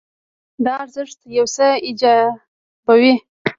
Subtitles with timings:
[0.63, 3.13] دا ارزښت یو څه ایجابوي.